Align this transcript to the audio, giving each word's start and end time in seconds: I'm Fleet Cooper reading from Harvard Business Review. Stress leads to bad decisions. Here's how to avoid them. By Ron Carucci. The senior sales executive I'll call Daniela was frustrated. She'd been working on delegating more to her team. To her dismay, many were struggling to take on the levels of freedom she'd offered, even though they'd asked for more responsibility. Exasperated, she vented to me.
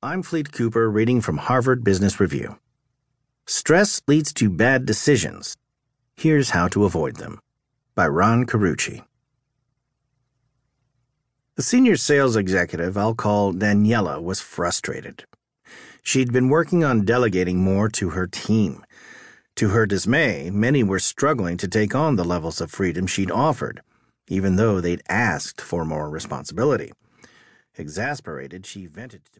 I'm 0.00 0.22
Fleet 0.22 0.52
Cooper 0.52 0.88
reading 0.88 1.20
from 1.20 1.38
Harvard 1.38 1.82
Business 1.82 2.20
Review. 2.20 2.60
Stress 3.46 4.00
leads 4.06 4.32
to 4.34 4.48
bad 4.48 4.86
decisions. 4.86 5.56
Here's 6.14 6.50
how 6.50 6.68
to 6.68 6.84
avoid 6.84 7.16
them. 7.16 7.40
By 7.96 8.06
Ron 8.06 8.46
Carucci. 8.46 9.02
The 11.56 11.64
senior 11.64 11.96
sales 11.96 12.36
executive 12.36 12.96
I'll 12.96 13.16
call 13.16 13.52
Daniela 13.52 14.22
was 14.22 14.40
frustrated. 14.40 15.24
She'd 16.04 16.32
been 16.32 16.48
working 16.48 16.84
on 16.84 17.04
delegating 17.04 17.58
more 17.58 17.88
to 17.88 18.10
her 18.10 18.28
team. 18.28 18.84
To 19.56 19.70
her 19.70 19.84
dismay, 19.84 20.48
many 20.48 20.84
were 20.84 21.00
struggling 21.00 21.56
to 21.56 21.66
take 21.66 21.96
on 21.96 22.14
the 22.14 22.24
levels 22.24 22.60
of 22.60 22.70
freedom 22.70 23.08
she'd 23.08 23.32
offered, 23.32 23.80
even 24.28 24.54
though 24.54 24.80
they'd 24.80 25.02
asked 25.08 25.60
for 25.60 25.84
more 25.84 26.08
responsibility. 26.08 26.92
Exasperated, 27.76 28.64
she 28.64 28.86
vented 28.86 29.22
to 29.24 29.30
me. 29.32 29.36